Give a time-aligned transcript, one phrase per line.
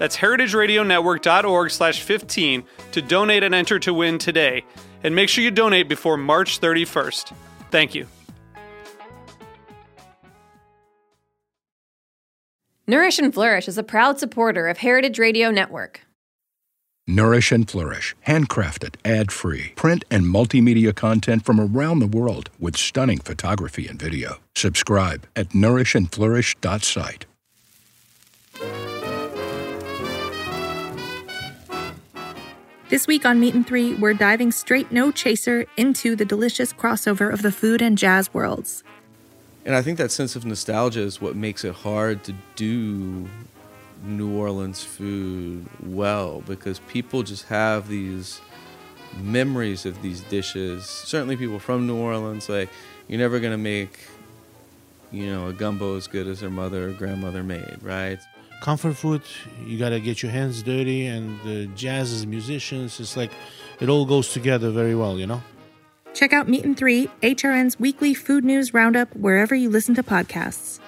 [0.00, 4.64] That's heritageradionetwork.org slash 15 to donate and enter to win today.
[5.04, 7.34] And make sure you donate before March 31st.
[7.70, 8.06] Thank you.
[12.86, 16.00] Nourish and Flourish is a proud supporter of Heritage Radio Network.
[17.06, 22.78] Nourish and Flourish, handcrafted, ad free, print and multimedia content from around the world with
[22.78, 24.38] stunning photography and video.
[24.56, 27.26] Subscribe at nourishandflourish.site.
[32.90, 37.32] This week on Meat and Three, we're diving straight no chaser into the delicious crossover
[37.32, 38.82] of the food and jazz worlds.
[39.64, 43.28] And I think that sense of nostalgia is what makes it hard to do
[44.02, 48.40] New Orleans food well because people just have these
[49.22, 50.84] memories of these dishes.
[50.84, 52.70] Certainly, people from New Orleans, like,
[53.06, 54.00] you're never going to make,
[55.12, 58.18] you know, a gumbo as good as their mother or grandmother made, right?
[58.60, 59.22] Comfort food
[59.64, 63.30] you got to get your hands dirty and the jazz as musicians it's like
[63.80, 65.42] it all goes together very well you know
[66.12, 70.80] Check out Meat and Three, HRN's weekly food news roundup, wherever you listen to podcasts.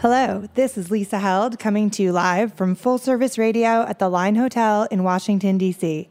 [0.00, 4.08] Hello, this is Lisa Held coming to you live from Full Service Radio at the
[4.08, 6.08] Line Hotel in Washington, D.C.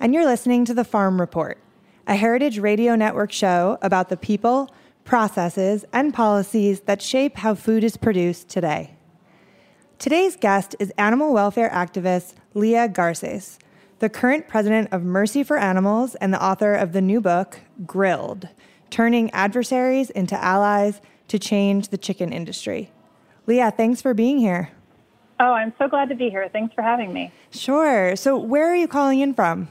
[0.00, 1.58] And you're listening to The Farm Report,
[2.06, 4.74] a Heritage Radio Network show about the people,
[5.04, 8.94] processes, and policies that shape how food is produced today.
[9.98, 13.58] Today's guest is animal welfare activist Leah Garces,
[13.98, 18.48] the current president of Mercy for Animals and the author of the new book, Grilled
[18.88, 22.92] Turning Adversaries into Allies to Change the Chicken Industry.
[23.46, 24.70] Leah, thanks for being here.
[25.38, 26.48] Oh, I'm so glad to be here.
[26.52, 27.30] Thanks for having me.
[27.50, 28.16] Sure.
[28.16, 29.68] So, where are you calling in from?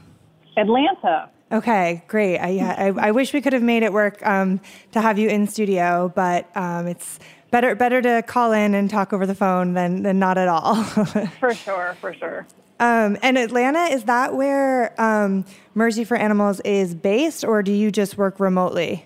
[0.56, 1.28] Atlanta.
[1.52, 2.38] Okay, great.
[2.38, 4.60] I, I, I wish we could have made it work um,
[4.92, 7.20] to have you in studio, but um, it's
[7.50, 10.82] better better to call in and talk over the phone than, than not at all.
[11.40, 12.46] for sure, for sure.
[12.78, 15.44] Um, and Atlanta, is that where um,
[15.74, 19.04] Mercy for Animals is based, or do you just work remotely?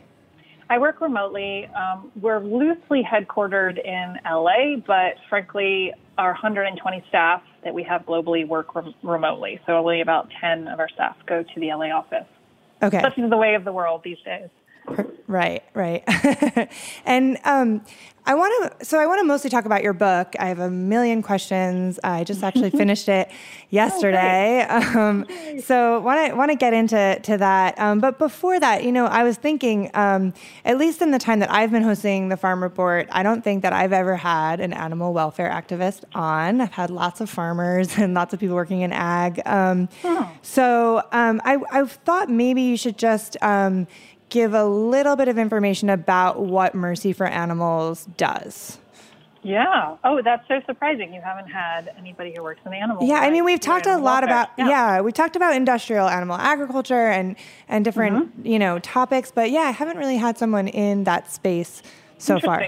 [0.70, 1.66] I work remotely.
[1.66, 8.46] Um, we're loosely headquartered in LA, but frankly, our 120 staff that we have globally
[8.46, 9.58] work rem- remotely.
[9.66, 12.26] So only about 10 of our staff go to the LA office.
[12.80, 13.00] Okay.
[13.02, 14.48] Such is the way of the world these days.
[15.26, 16.02] Right, right.
[17.04, 17.82] and um,
[18.26, 20.34] I want to, so I want to mostly talk about your book.
[20.38, 21.98] I have a million questions.
[22.04, 23.30] I just actually finished it
[23.70, 24.66] yesterday.
[24.68, 25.26] Oh, um,
[25.62, 27.78] so want to want to get into to that.
[27.78, 30.34] Um, but before that, you know, I was thinking, um,
[30.64, 33.62] at least in the time that I've been hosting the Farm Report, I don't think
[33.62, 36.60] that I've ever had an animal welfare activist on.
[36.60, 39.40] I've had lots of farmers and lots of people working in ag.
[39.46, 40.30] Um, oh.
[40.42, 43.86] So um, I, I thought maybe you should just um,
[44.30, 48.78] give a little bit of information about what Mercy for Animals does.
[49.42, 49.96] Yeah.
[50.04, 51.14] Oh, that's so surprising.
[51.14, 53.06] You haven't had anybody who works in the animal.
[53.06, 54.24] Yeah, I mean, we've talked a lot welfare.
[54.24, 55.00] about yeah.
[55.00, 57.36] we talked about industrial animal agriculture and
[57.68, 58.46] and different Mm-hmm.
[58.46, 61.82] you know topics, but yeah, I haven't really had someone in that space
[62.18, 62.60] so far.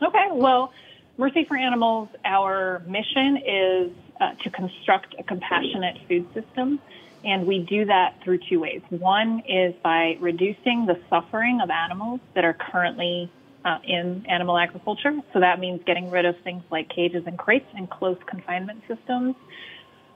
[0.00, 0.26] Okay.
[0.32, 0.72] Well,
[1.18, 3.90] Mercy for Animals, our mission is
[4.20, 6.80] uh, to construct a compassionate food system.
[7.24, 8.80] And we do that through two ways.
[8.90, 13.30] One is by reducing the suffering of animals that are currently
[13.64, 15.12] uh, in animal agriculture.
[15.32, 19.34] So that means getting rid of things like cages and crates and close confinement systems,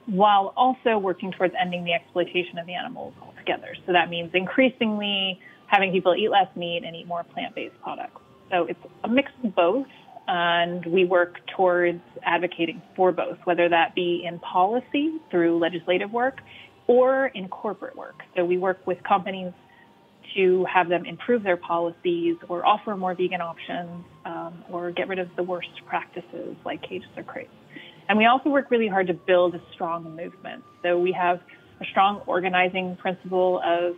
[0.07, 3.75] while also working towards ending the exploitation of the animals altogether.
[3.85, 8.21] So that means increasingly having people eat less meat and eat more plant based products.
[8.51, 9.87] So it's a mix of both.
[10.29, 16.41] and we work towards advocating for both, whether that be in policy through legislative work
[16.87, 18.17] or in corporate work.
[18.37, 19.53] So we work with companies
[20.35, 25.19] to have them improve their policies or offer more vegan options um, or get rid
[25.19, 27.51] of the worst practices like cages or crates.
[28.09, 30.65] And we also work really hard to build a strong movement.
[30.83, 31.41] So we have
[31.81, 33.97] a strong organizing principle of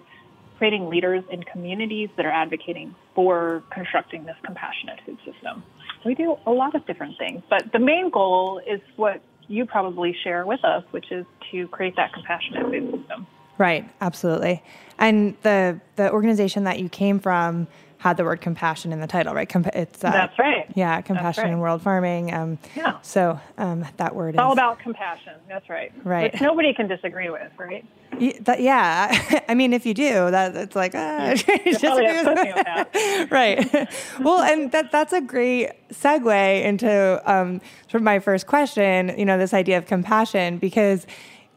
[0.58, 5.62] creating leaders in communities that are advocating for constructing this compassionate food system.
[6.04, 10.17] We do a lot of different things, but the main goal is what you probably
[10.25, 13.26] share with us, which is to create that compassionate food system.
[13.58, 14.62] Right, absolutely.
[14.99, 17.69] And the the organization that you came from
[18.04, 19.50] had the word compassion in the title, right?
[19.72, 20.66] it's uh, that's right.
[20.74, 21.52] Yeah, compassion right.
[21.54, 22.34] in world farming.
[22.34, 22.98] Um, yeah.
[23.00, 25.32] So um, that word it's is all about compassion.
[25.48, 25.90] That's right.
[26.04, 26.30] Right.
[26.30, 27.82] Which nobody can disagree with, right?
[28.20, 29.40] Yeah, that, yeah.
[29.48, 31.30] I mean, if you do, that it's like ah,
[33.30, 33.88] right.
[34.20, 39.14] well, and that that's a great segue into um, sort of my first question.
[39.16, 41.06] You know, this idea of compassion because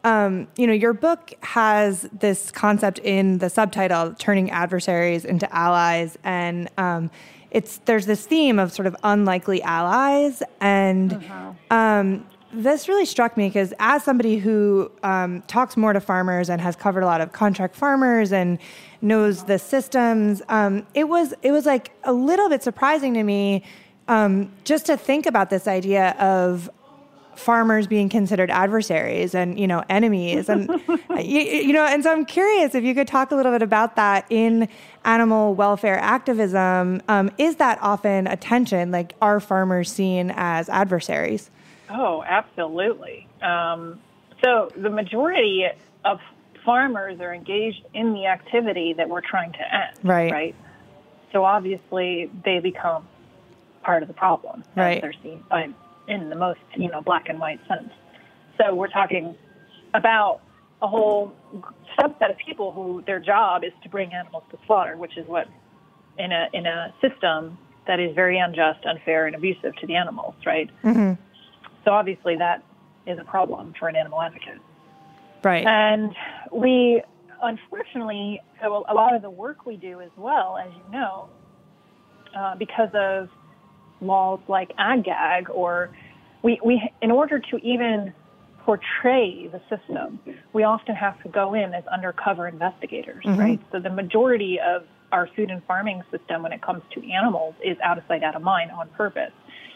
[0.08, 6.16] um, you know, your book has this concept in the subtitle, turning adversaries into allies,
[6.24, 7.10] and um,
[7.50, 11.52] it's there's this theme of sort of unlikely allies, and uh-huh.
[11.70, 16.58] um, this really struck me because as somebody who um, talks more to farmers and
[16.62, 18.58] has covered a lot of contract farmers and
[19.02, 23.62] knows the systems, um, it was it was like a little bit surprising to me.
[24.08, 26.70] Um, just to think about this idea of
[27.38, 30.48] farmers being considered adversaries and you know enemies.
[30.48, 30.68] And
[31.10, 33.96] you, you, know and so i'm curious if you could talk a little bit about
[33.96, 34.68] that in
[35.04, 37.00] animal welfare activism.
[37.08, 41.50] Um, is that often a tension like are farmers seen as adversaries?
[41.88, 43.26] Oh absolutely.
[43.42, 44.00] Um,
[44.44, 45.66] so the majority
[46.04, 46.20] of
[46.64, 50.30] farmers are engaged in the activity that we're trying to end right.
[50.30, 50.54] right?
[51.32, 53.06] So obviously they become
[53.82, 55.00] part of the problem right.
[55.00, 55.68] they're seen by
[56.08, 57.90] in the most you know black and white sense.
[58.56, 59.36] So we're talking
[59.94, 60.40] about
[60.82, 61.32] a whole
[61.98, 65.48] subset of people who their job is to bring animals to slaughter, which is what
[66.18, 70.34] in a in a system that is very unjust, unfair, and abusive to the animals,
[70.44, 70.70] right?
[70.84, 71.14] Mm-hmm.
[71.84, 72.62] So obviously that
[73.06, 74.60] is a problem for an animal advocate.
[75.42, 75.66] Right.
[75.66, 76.14] And
[76.52, 77.02] we
[77.42, 81.28] unfortunately, so a lot of the work we do as well, as you know,
[82.36, 83.28] uh, because of
[84.00, 85.90] laws like ag-gag or
[86.42, 88.12] we, we, in order to even
[88.64, 90.20] portray the system,
[90.52, 93.40] we often have to go in as undercover investigators, mm-hmm.
[93.40, 93.60] right?
[93.72, 97.76] So the majority of our food and farming system when it comes to animals is
[97.82, 99.32] out of sight, out of mind on purpose.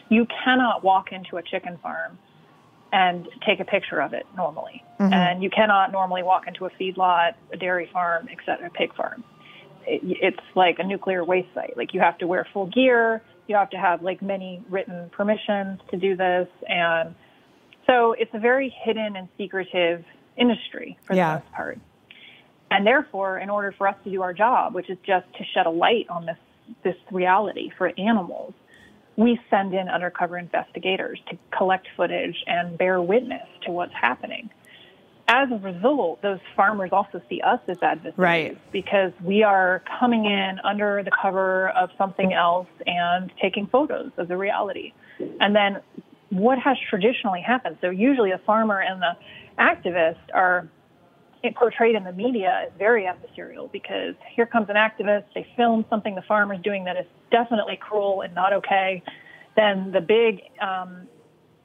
[0.09, 2.19] You cannot walk into a chicken farm
[2.91, 4.83] and take a picture of it normally.
[4.99, 5.11] Mm-hmm.
[5.11, 9.23] And you cannot normally walk into a feedlot, a dairy farm, etc., a pig farm.
[9.87, 11.75] It, it's like a nuclear waste site.
[11.75, 15.79] Like you have to wear full gear you have to have like many written permissions
[15.91, 16.47] to do this.
[16.67, 17.15] And
[17.87, 20.03] so it's a very hidden and secretive
[20.37, 21.29] industry for yeah.
[21.29, 21.79] the most part.
[22.71, 25.67] And therefore, in order for us to do our job, which is just to shed
[25.67, 26.37] a light on this,
[26.83, 28.53] this reality for animals,
[29.15, 34.49] we send in undercover investigators to collect footage and bear witness to what's happening
[35.33, 38.71] as a result, those farmers also see us as adversaries right.
[38.71, 44.27] because we are coming in under the cover of something else and taking photos of
[44.27, 44.93] the reality.
[45.39, 45.81] And then
[46.29, 47.77] what has traditionally happened?
[47.81, 49.17] So usually the farmer and the
[49.57, 50.67] activist are
[51.55, 56.13] portrayed in the media as very adversarial because here comes an activist, they film something
[56.13, 59.01] the farmer's doing that is definitely cruel and not okay.
[59.55, 61.07] Then the big, um,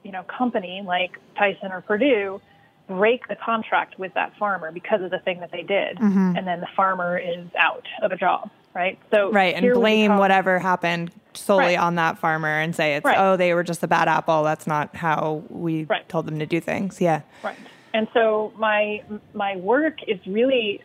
[0.04, 2.40] you know, company like Tyson or Perdue
[2.88, 6.36] break the contract with that farmer because of the thing that they did, mm-hmm.
[6.36, 8.98] and then the farmer is out of a job, right?
[9.10, 11.78] So right, and blame whatever happened solely right.
[11.78, 13.16] on that farmer and say it's right.
[13.16, 14.42] oh they were just a bad apple.
[14.42, 16.08] That's not how we right.
[16.08, 17.00] told them to do things.
[17.00, 17.56] Yeah, right.
[17.94, 19.02] And so my
[19.34, 20.82] my work is really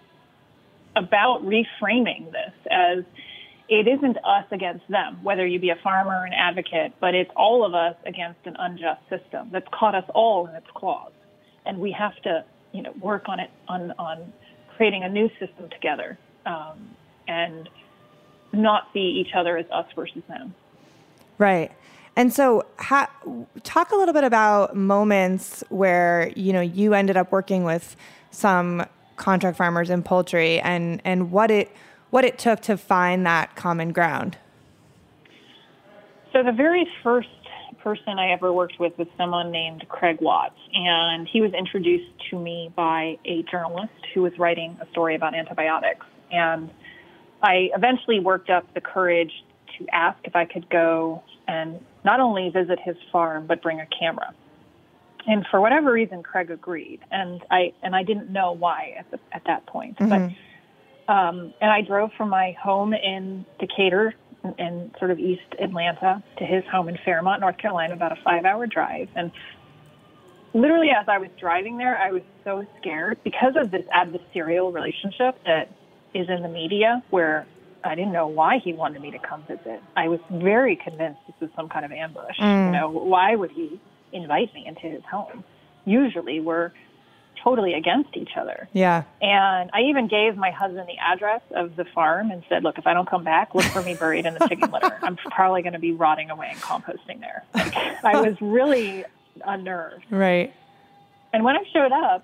[0.95, 3.03] about reframing this as
[3.69, 7.31] it isn't us against them, whether you be a farmer or an advocate, but it's
[7.35, 11.11] all of us against an unjust system that's caught us all in its claws
[11.65, 14.33] and we have to, you know, work on it on on
[14.75, 16.89] creating a new system together, um,
[17.27, 17.69] and
[18.51, 20.53] not see each other as us versus them.
[21.37, 21.71] Right.
[22.15, 23.09] And so, ha-
[23.63, 27.95] talk a little bit about moments where you know you ended up working with
[28.31, 31.71] some contract farmers in poultry, and and what it
[32.11, 34.37] what it took to find that common ground.
[36.31, 37.29] So the very first
[37.83, 42.39] person I ever worked with was someone named Craig Watts, and he was introduced to
[42.39, 46.05] me by a journalist who was writing a story about antibiotics.
[46.31, 46.71] And
[47.41, 49.31] I eventually worked up the courage
[49.77, 53.87] to ask if I could go and not only visit his farm but bring a
[53.87, 54.33] camera.
[55.27, 59.19] And for whatever reason, Craig agreed, and I and I didn't know why at the,
[59.31, 59.97] at that point.
[59.97, 60.31] But
[61.07, 64.15] um, and I drove from my home in Decatur,
[64.57, 68.67] in, sort of East Atlanta, to his home in Fairmont, North Carolina, about a five-hour
[68.67, 69.09] drive.
[69.15, 69.31] And
[70.53, 75.43] literally, as I was driving there, I was so scared because of this adversarial relationship
[75.45, 75.71] that
[76.13, 77.47] is in the media, where
[77.83, 79.81] I didn't know why he wanted me to come visit.
[79.95, 82.37] I was very convinced this was some kind of ambush.
[82.39, 82.71] You mm.
[82.71, 83.79] know, why would he
[84.11, 85.43] invite me into his home?
[85.85, 86.71] Usually, we're
[87.43, 88.69] totally against each other.
[88.73, 89.03] Yeah.
[89.21, 92.87] And I even gave my husband the address of the farm and said, look, if
[92.87, 94.97] I don't come back, look for me buried in the chicken litter.
[95.01, 97.43] I'm probably going to be rotting away and composting there.
[97.53, 99.05] Like, I was really
[99.45, 100.05] unnerved.
[100.09, 100.53] Right.
[101.33, 102.23] And when I showed up,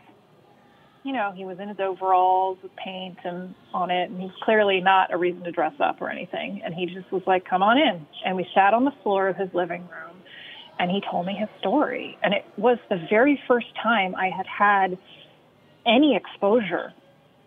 [1.04, 4.82] you know, he was in his overalls with paint and on it, and he's clearly
[4.82, 6.62] not a reason to dress up or anything.
[6.64, 8.06] And he just was like, come on in.
[8.26, 10.19] And we sat on the floor of his living room,
[10.80, 12.18] and he told me his story.
[12.24, 14.98] And it was the very first time I had had
[15.86, 16.94] any exposure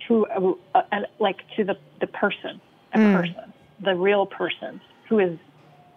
[0.08, 2.60] to a, a, a, like to the the person,
[2.92, 3.16] a hmm.
[3.16, 5.38] person, the real person who is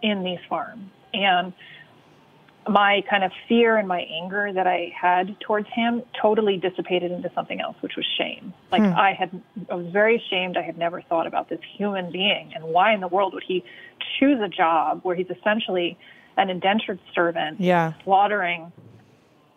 [0.02, 0.90] in these farms.
[1.12, 1.52] And
[2.68, 7.30] my kind of fear and my anger that I had towards him totally dissipated into
[7.32, 8.52] something else, which was shame.
[8.72, 8.92] Like hmm.
[8.92, 9.40] I had,
[9.70, 10.56] I was very ashamed.
[10.56, 13.64] I had never thought about this human being and why in the world would he
[14.18, 15.96] choose a job where he's essentially
[16.36, 17.92] an indentured servant, Yeah.
[18.04, 18.72] slaughtering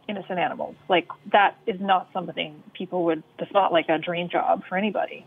[0.08, 0.76] innocent animals.
[0.88, 3.24] Like that is not something people would.
[3.38, 5.26] That's not like a dream job for anybody.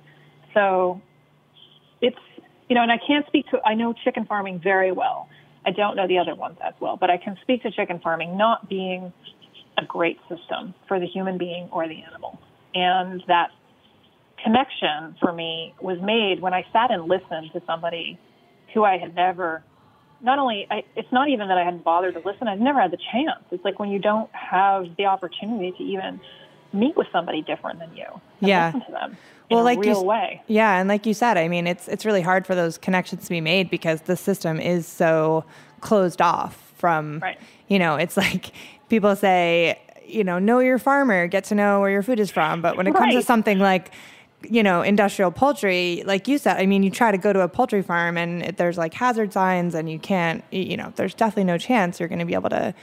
[0.55, 1.01] So
[2.01, 2.19] it's
[2.69, 3.61] you know, and I can't speak to.
[3.65, 5.29] I know chicken farming very well.
[5.67, 8.37] I don't know the other ones as well, but I can speak to chicken farming
[8.37, 9.13] not being
[9.79, 12.39] a great system for the human being or the animal.
[12.75, 13.51] And that
[14.43, 18.19] connection for me was made when I sat and listened to somebody
[18.75, 19.63] who I had never
[20.23, 22.91] not only I, it's not even that I hadn't bothered to listen, I've never had
[22.91, 23.43] the chance.
[23.51, 26.21] It's like when you don't have the opportunity to even
[26.73, 28.07] meet with somebody different than you.
[28.41, 28.67] Yeah.
[28.67, 29.17] Listen to them
[29.51, 30.43] Well, a like you way.
[30.47, 33.31] Yeah, and like you said, I mean, it's it's really hard for those connections to
[33.31, 35.45] be made because the system is so
[35.81, 37.19] closed off from.
[37.21, 37.39] Right.
[37.69, 38.53] You know, it's like
[38.89, 42.63] people say, you know, know your farmer, get to know where your food is from,
[42.63, 43.93] but when it comes to something like
[44.51, 47.49] you know industrial poultry like you said i mean you try to go to a
[47.49, 51.45] poultry farm and it- there's like hazard signs and you can't you know there's definitely
[51.45, 52.75] no chance you're going to be able to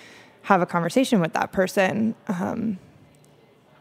[0.44, 2.78] have a conversation with that person um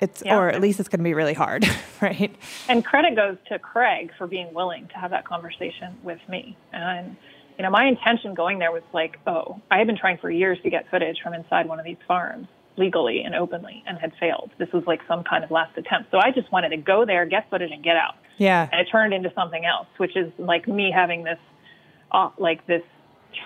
[0.01, 0.39] it's Yeah.
[0.39, 1.65] or at least it's going to be really hard
[2.01, 2.35] right
[2.69, 6.57] And credit goes to Craig for being willing to have that conversation with me.
[6.73, 7.17] And,
[7.59, 10.59] you know, my intention going there was like, oh, I had been trying for years
[10.63, 12.47] to get footage from inside one of these farms
[12.79, 14.51] legally and openly and had failed.
[14.59, 16.11] This was like some kind of last attempt.
[16.11, 18.15] So I just wanted to go there, get footage, and get out.
[18.39, 21.39] yeah And it turned into something else, which is like me having this,
[22.13, 22.83] uh, like this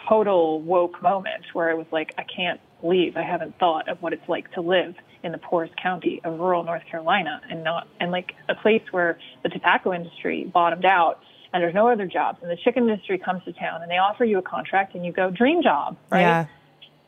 [0.09, 4.13] total woke moment where I was like, I can't believe I haven't thought of what
[4.13, 8.11] it's like to live in the poorest county of rural North Carolina and not, and
[8.11, 11.21] like a place where the tobacco industry bottomed out
[11.53, 14.25] and there's no other jobs and the chicken industry comes to town and they offer
[14.25, 16.21] you a contract and you go dream job, right?
[16.21, 16.47] yeah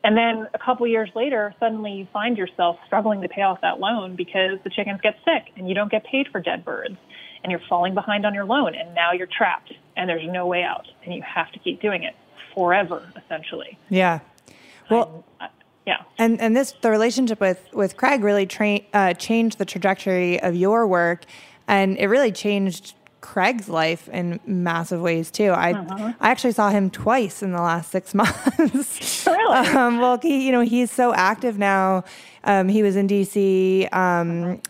[0.05, 3.81] And then a couple years later, suddenly you find yourself struggling to pay off that
[3.81, 6.97] loan because the chickens get sick and you don't get paid for dead birds
[7.43, 10.63] and you're falling behind on your loan and now you're trapped and there's no way
[10.63, 12.15] out and you have to keep doing it
[12.55, 13.79] forever, essentially.
[13.89, 14.21] yeah
[14.91, 15.49] well Uh,
[15.87, 16.03] yeah.
[16.19, 20.55] and and this the relationship with with Craig really tra- uh, changed the trajectory of
[20.55, 21.25] your work,
[21.67, 25.50] and it really changed Craig's life in massive ways too.
[25.50, 25.71] I
[26.21, 29.26] I actually saw him twice in the last six months.
[29.26, 29.57] Really?
[29.57, 32.04] Um, well, he you know he's so active now.
[32.45, 33.93] Um, he was in DC.
[33.95, 34.61] Um,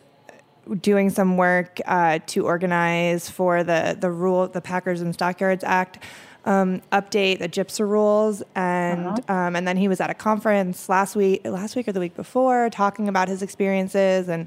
[0.81, 5.99] doing some work uh, to organize for the the rule the Packers and Stockyards Act
[6.45, 11.17] um, update the GIPSA rules and um, and then he was at a conference last
[11.17, 14.47] week last week or the week before talking about his experiences and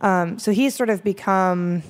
[0.00, 1.82] um, so he's sort of become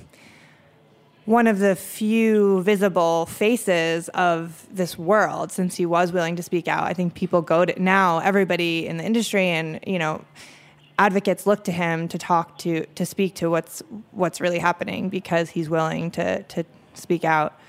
[1.29, 6.67] one of the few visible faces of this world since he was willing to speak
[6.67, 6.85] out.
[6.85, 10.25] I think people go to now everybody in the industry and you know
[10.99, 13.83] advocates look to him to talk to to speak to what's
[14.13, 17.61] what's really happening because he's willing to to speak out.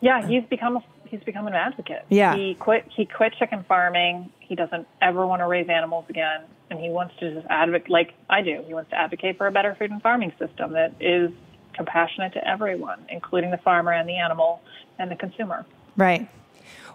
[0.00, 2.06] Yeah, he's become a, he's become an advocate.
[2.08, 2.34] Yeah.
[2.36, 4.32] He quit he quit chicken farming.
[4.40, 6.40] He doesn't ever want to raise animals again
[6.70, 8.64] and he wants to just advocate like I do.
[8.66, 11.30] He wants to advocate for a better food and farming system that is
[11.74, 14.60] compassionate to everyone, including the farmer and the animal
[14.98, 15.66] and the consumer.
[15.96, 16.28] Right.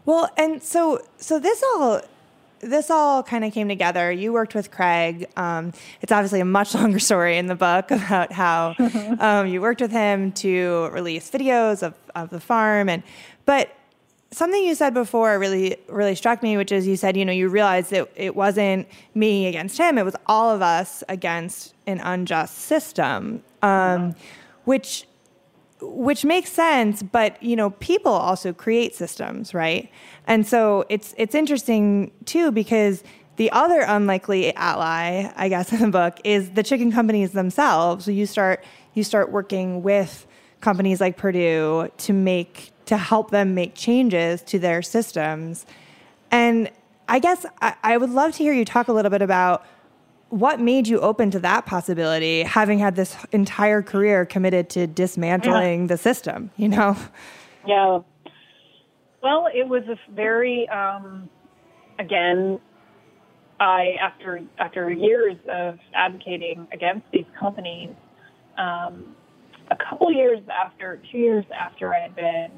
[0.05, 2.01] Well, and so so this all
[2.62, 4.12] this all kind of came together.
[4.12, 5.27] You worked with Craig.
[5.38, 8.75] Um, it's obviously a much longer story in the book about how
[9.19, 13.03] um, you worked with him to release videos of, of the farm, and
[13.45, 13.75] but
[14.31, 17.50] something you said before really really struck me, which is you said, you know, you
[17.50, 22.57] realized that it wasn't me against him; it was all of us against an unjust
[22.57, 24.15] system, um,
[24.69, 25.07] which
[25.81, 27.01] which makes sense.
[27.01, 29.89] But you know, people also create systems, right?
[30.27, 33.03] And so it's it's interesting too because
[33.38, 38.05] the other unlikely ally, I guess, in the book is the chicken companies themselves.
[38.05, 40.27] So you start you start working with
[40.61, 45.65] companies like Perdue to make to help them make changes to their systems.
[46.29, 46.69] And
[47.07, 49.65] I guess I, I would love to hear you talk a little bit about
[50.29, 55.81] what made you open to that possibility, having had this entire career committed to dismantling
[55.81, 55.88] yeah.
[55.88, 56.95] the system, you know?
[57.67, 58.00] Yeah.
[59.21, 61.29] Well, it was a very, um,
[61.98, 62.59] again,
[63.59, 67.89] I after after years of advocating against these companies,
[68.57, 69.15] um,
[69.69, 72.51] a couple years after, two years after I had been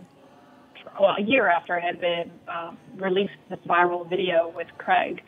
[1.00, 5.22] well, a year after I had been um, released this viral video with Craig,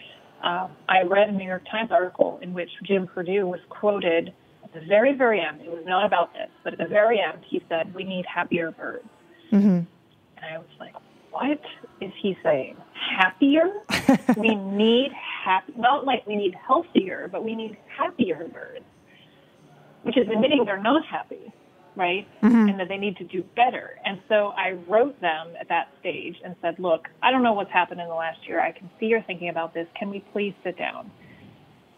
[0.43, 4.33] uh, I read a New York Times article in which Jim Perdue was quoted
[4.63, 5.61] at the very, very end.
[5.61, 8.71] It was not about this, but at the very end, he said, "We need happier
[8.71, 9.07] birds."
[9.51, 9.67] Mm-hmm.
[9.67, 9.87] And
[10.41, 10.93] I was like,
[11.31, 11.61] "What
[12.01, 12.75] is he saying?
[13.17, 13.71] Happier?
[14.37, 15.73] we need happy?
[15.77, 18.85] Not like we need healthier, but we need happier birds."
[20.03, 21.53] Which is admitting they're not happy
[21.95, 22.27] right?
[22.41, 22.69] Mm-hmm.
[22.69, 23.99] And that they need to do better.
[24.05, 27.71] And so I wrote them at that stage and said, look, I don't know what's
[27.71, 28.59] happened in the last year.
[28.59, 29.87] I can see you're thinking about this.
[29.97, 31.11] Can we please sit down?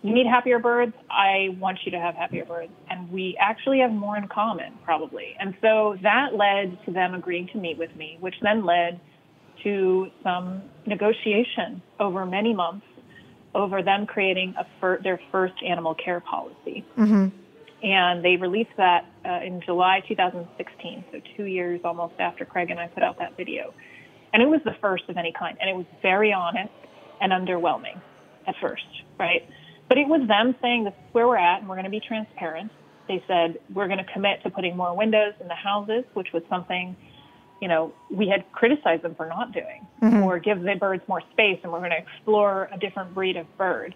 [0.01, 0.93] You need happier birds.
[1.09, 2.71] I want you to have happier birds.
[2.89, 5.35] And we actually have more in common, probably.
[5.39, 8.99] And so that led to them agreeing to meet with me, which then led
[9.63, 12.85] to some negotiation over many months
[13.55, 16.85] over them creating a fir- their first animal care policy.
[16.97, 17.29] Mm-hmm
[17.83, 22.79] and they released that uh, in July 2016, so two years almost after Craig and
[22.79, 23.73] I put out that video.
[24.33, 26.73] And it was the first of any kind, and it was very honest
[27.21, 27.99] and underwhelming
[28.47, 28.83] at first,
[29.19, 29.47] right?
[29.87, 32.01] But it was them saying this is where we're at, and we're going to be
[32.01, 32.71] transparent.
[33.07, 36.43] They said we're going to commit to putting more windows in the houses, which was
[36.49, 36.95] something,
[37.61, 40.23] you know, we had criticized them for not doing, mm-hmm.
[40.23, 43.45] or give the birds more space, and we're going to explore a different breed of
[43.57, 43.93] bird.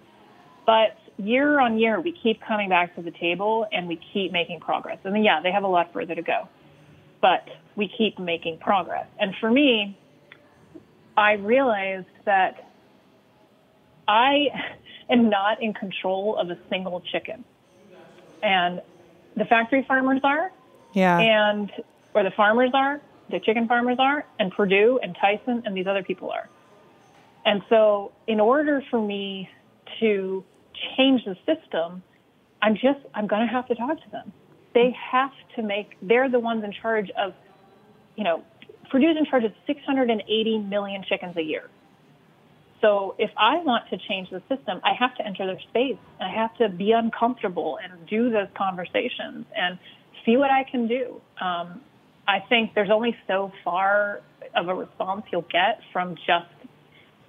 [0.65, 4.59] But year on year, we keep coming back to the table and we keep making
[4.59, 4.97] progress.
[5.03, 6.47] And yeah, they have a lot further to go,
[7.21, 9.07] but we keep making progress.
[9.19, 9.97] And for me,
[11.17, 12.69] I realized that
[14.07, 14.47] I
[15.09, 17.43] am not in control of a single chicken.
[18.41, 18.81] And
[19.35, 20.51] the factory farmers are.
[20.93, 21.19] Yeah.
[21.19, 21.71] And,
[22.13, 26.03] or the farmers are, the chicken farmers are, and Perdue and Tyson and these other
[26.03, 26.49] people are.
[27.45, 29.49] And so, in order for me
[29.99, 30.43] to
[30.97, 32.03] change the system,
[32.61, 34.31] I'm just, I'm going to have to talk to them.
[34.73, 37.33] They have to make, they're the ones in charge of,
[38.15, 38.43] you know,
[38.91, 41.69] Perdue's in charge of 680 million chickens a year.
[42.81, 45.97] So if I want to change the system, I have to enter their space.
[46.19, 49.77] I have to be uncomfortable and do those conversations and
[50.25, 51.21] see what I can do.
[51.41, 51.81] Um,
[52.27, 54.21] I think there's only so far
[54.55, 56.47] of a response you'll get from just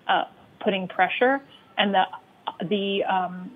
[0.06, 0.24] uh,
[0.62, 1.40] putting pressure,
[1.78, 2.02] and the
[2.68, 3.51] the um,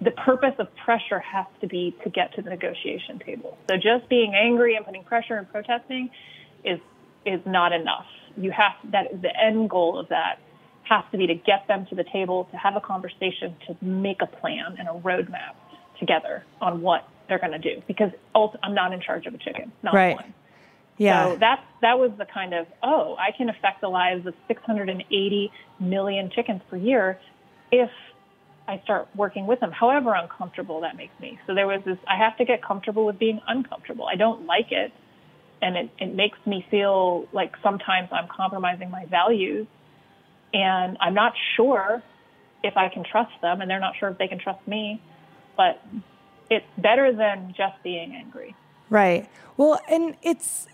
[0.00, 3.56] the purpose of pressure has to be to get to the negotiation table.
[3.68, 6.10] So just being angry and putting pressure and protesting
[6.64, 6.78] is
[7.24, 8.06] is not enough.
[8.36, 10.38] You have that the end goal of that
[10.84, 14.20] has to be to get them to the table, to have a conversation, to make
[14.20, 15.54] a plan and a roadmap
[15.98, 17.82] together on what they're going to do.
[17.86, 18.10] Because
[18.62, 20.16] I'm not in charge of a chicken, not right.
[20.16, 20.34] one.
[20.98, 21.30] Yeah.
[21.30, 25.52] So that that was the kind of oh, I can affect the lives of 680
[25.80, 27.18] million chickens per year
[27.72, 27.90] if
[28.66, 31.38] I start working with them, however uncomfortable that makes me.
[31.46, 34.06] So there was this, I have to get comfortable with being uncomfortable.
[34.06, 34.92] I don't like it.
[35.60, 39.66] And it, it makes me feel like sometimes I'm compromising my values.
[40.54, 42.02] And I'm not sure
[42.62, 45.00] if I can trust them, and they're not sure if they can trust me.
[45.56, 45.82] But
[46.50, 48.54] it's better than just being angry.
[48.88, 49.28] Right.
[49.56, 50.68] Well, and it's,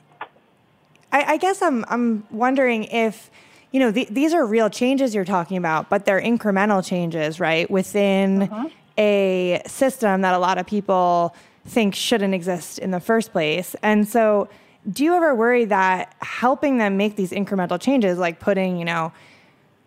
[1.11, 3.31] I, I guess I'm, I'm wondering if,
[3.73, 7.71] you know, th- these are real changes you're talking about, but they're incremental changes, right?
[7.71, 8.69] Within uh-huh.
[8.99, 11.35] a system that a lot of people
[11.67, 13.77] think shouldn't exist in the first place.
[13.83, 14.49] And so,
[14.91, 19.13] do you ever worry that helping them make these incremental changes, like putting, you know,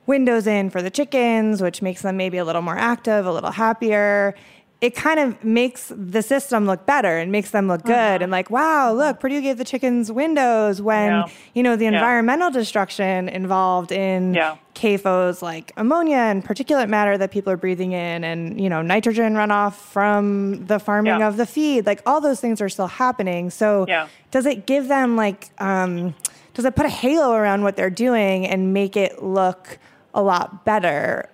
[0.05, 3.51] windows in for the chickens, which makes them maybe a little more active, a little
[3.51, 4.35] happier,
[4.83, 8.19] it kind of makes the system look better and makes them look good uh-huh.
[8.21, 11.27] and like wow look Perdue gave the chickens windows when yeah.
[11.53, 12.59] you know the environmental yeah.
[12.59, 14.57] destruction involved in yeah.
[14.75, 19.35] CAFOs like ammonia and particulate matter that people are breathing in and you know nitrogen
[19.35, 23.85] runoff from the farming of the feed like all those things are still happening so
[23.87, 24.09] yeah.
[24.31, 26.13] does it give them like um,
[26.53, 29.79] does it put a halo around what they're doing and make it look
[30.13, 31.29] a lot better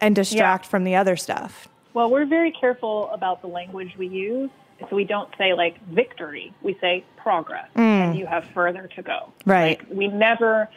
[0.00, 0.70] and distract Yeah.
[0.70, 1.68] from the other stuff?
[1.96, 4.50] Well, we're very careful about the language we use.
[4.90, 6.52] So we don't say like victory.
[6.60, 7.80] We say progress mm.
[7.80, 9.32] and you have further to go.
[9.46, 9.78] Right.
[9.78, 10.68] Like, we never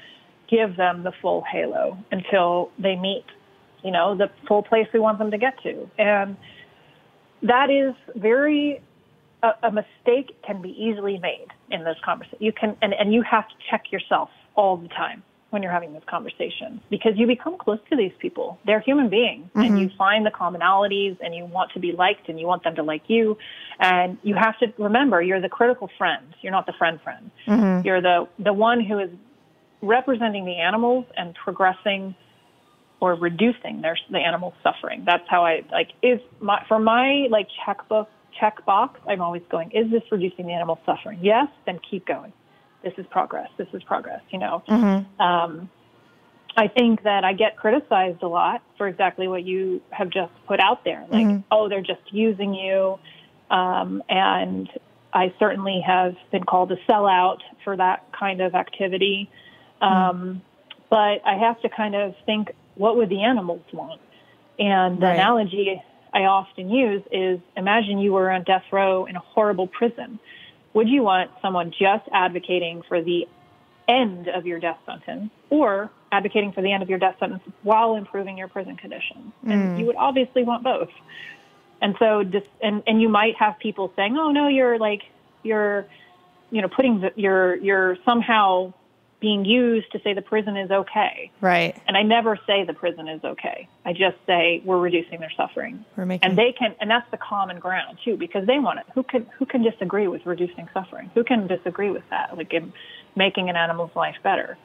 [0.48, 3.26] give them the full halo until they meet,
[3.84, 5.90] you know, the full place we want them to get to.
[5.98, 6.38] And
[7.44, 8.82] that is very
[9.44, 12.38] a, a mistake can be easily made in this conversation.
[12.40, 15.94] You can and, and you have to check yourself all the time when you're having
[15.94, 18.60] this conversation because you become close to these people.
[18.66, 19.78] They're human beings and mm-hmm.
[19.78, 22.84] you find the commonalities and you want to be liked and you want them to
[22.84, 23.38] like you.
[23.80, 26.36] And you have to remember you're the critical friend.
[26.42, 27.32] You're not the friend friend.
[27.48, 27.86] Mm-hmm.
[27.86, 29.10] You're the the one who is
[29.82, 32.16] representing the animals and progressing
[33.00, 35.04] or reducing their the animal's suffering.
[35.06, 38.10] That's how I like is my for my like checkbook
[38.40, 39.00] check box.
[39.08, 39.72] I'm always going.
[39.72, 41.20] Is this reducing the animal suffering?
[41.22, 42.34] Yes, then keep going.
[42.84, 43.50] This is progress.
[43.58, 44.22] This is progress.
[44.30, 44.64] You know.
[45.20, 45.70] Um,
[46.58, 50.60] I think that I get criticized a lot for exactly what you have just put
[50.60, 51.06] out there.
[51.10, 53.00] Like, oh, they're just using you.
[53.50, 54.70] Um, and
[55.14, 59.30] I certainly have been called a sellout for that kind of activity.
[59.82, 60.42] Um,
[60.90, 64.02] But I have to kind of think, what would the animals want?
[64.58, 65.14] And the Right.
[65.14, 65.82] analogy
[66.14, 70.20] I often use is imagine you were on death row in a horrible prison.
[70.74, 73.28] Would you want someone just advocating for the
[73.88, 77.96] end of your death sentence or advocating for the end of your death sentence while
[77.96, 79.34] improving your prison conditions?
[79.44, 79.80] And mm.
[79.80, 80.90] you would obviously want both.
[81.82, 85.02] And so, just, and, and you might have people saying, oh, no, you're like,
[85.44, 85.86] you're,
[86.52, 88.74] you know, putting the, you're, you're somehow
[89.20, 91.32] being used to say the prison is okay.
[91.42, 91.78] Right.
[91.88, 93.68] And I never say the prison is okay.
[93.86, 95.84] I just say we're reducing their suffering.
[95.98, 98.86] We're making and they can, and that's the common ground too, because they want it.
[98.94, 101.12] Who can, who can disagree with reducing suffering?
[101.16, 102.38] Who can disagree with that?
[102.38, 102.72] Like in
[103.16, 104.58] making an animal's life better.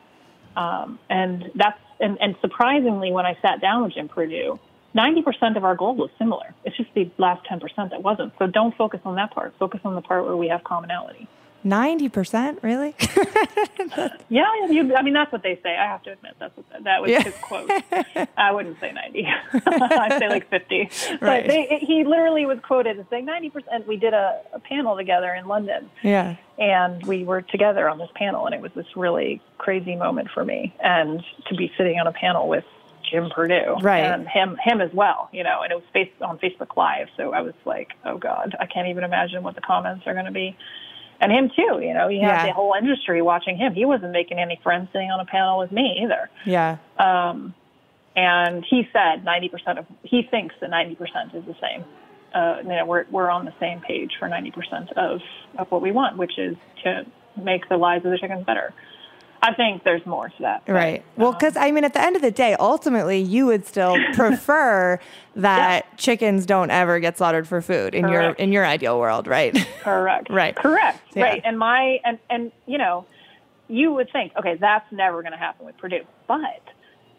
[0.57, 4.59] Um, and that's, and, and surprisingly, when I sat down with Jim Perdue,
[4.95, 6.55] 90% of our goal was similar.
[6.65, 8.33] It's just the last 10% that wasn't.
[8.39, 9.55] So don't focus on that part.
[9.59, 11.29] Focus on the part where we have commonality.
[11.65, 12.63] 90%?
[12.63, 12.95] Really?
[14.29, 15.77] Yeah, you, I mean that's what they say.
[15.77, 17.23] I have to admit that's what that was Yeah.
[17.23, 17.71] his quote.
[18.37, 19.27] I wouldn't say ninety.
[19.67, 20.89] I'd say like fifty.
[21.21, 21.45] Right.
[21.45, 23.87] But they, he literally was quoted as saying ninety percent.
[23.87, 26.37] We did a, a panel together in London, yeah.
[26.59, 30.45] and we were together on this panel, and it was this really crazy moment for
[30.45, 32.65] me, and to be sitting on a panel with
[33.09, 34.01] Jim Perdue, Right.
[34.01, 37.33] and him him as well, you know, and it was face on Facebook Live, so
[37.33, 40.33] I was like, oh God, I can't even imagine what the comments are going to
[40.33, 40.57] be.
[41.21, 42.47] And him too, you know, he had Yeah.
[42.47, 43.75] the whole industry watching him.
[43.75, 46.29] He wasn't making any friends sitting on a panel with me either.
[46.45, 46.77] Yeah.
[46.99, 47.55] Um,
[48.17, 51.85] and he said 90% of, he thinks that 90% is the same.
[52.35, 55.21] Uh, you know, we're, we're on the same page for 90% of,
[55.57, 57.07] of what we want, which is to
[57.41, 58.73] make the lives of the chickens better.
[59.45, 60.63] I think there's more to that.
[60.67, 61.05] but, Right.
[61.17, 63.97] Well, um, because I mean, at the end of the day, ultimately, you would still
[64.15, 64.99] prefer
[65.37, 69.55] that chickens don't ever get slaughtered for food in your in your ideal world, right?
[69.83, 70.29] Correct.
[70.35, 70.57] Right.
[70.57, 71.01] Correct.
[71.15, 71.25] Yeah.
[71.25, 71.43] Right.
[71.45, 73.07] And my and and you know,
[73.69, 76.63] you would think, okay, that's never going to happen with Perdue, but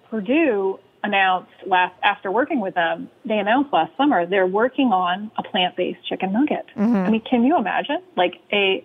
[0.10, 5.44] Perdue announced last after working with them, they announced last summer they're working on a
[5.44, 6.66] plant-based chicken nugget.
[6.76, 6.96] Mm-hmm.
[6.96, 8.84] I mean, can you imagine like a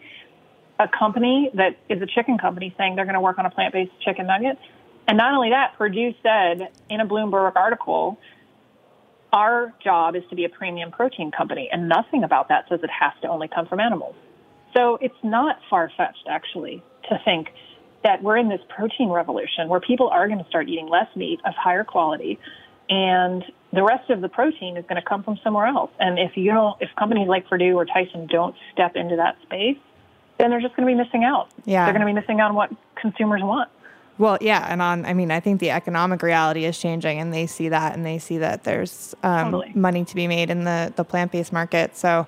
[0.81, 3.93] a company that is a chicken company saying they're going to work on a plant-based
[4.05, 4.59] chicken nugget?
[5.07, 8.19] And not only that, Perdue said in a Bloomberg article,
[9.33, 12.91] our job is to be a premium protein company, and nothing about that says it
[12.91, 14.15] has to only come from animals.
[14.75, 17.49] So it's not far fetched, actually, to think
[18.03, 21.41] that we're in this protein revolution where people are going to start eating less meat
[21.45, 22.39] of higher quality,
[22.89, 25.91] and the rest of the protein is going to come from somewhere else.
[26.01, 29.79] And if you don't, if companies like Perdue or Tyson don't step into that space,
[30.41, 31.49] then they're just going to be missing out.
[31.65, 31.85] Yeah.
[31.85, 33.71] they're going to be missing out on what consumers want.
[34.19, 37.47] Well, yeah, and on I mean, I think the economic reality is changing, and they
[37.47, 39.73] see that, and they see that there's um, Totally.
[39.75, 41.97] money to be made in the the plant based market.
[41.97, 42.27] So.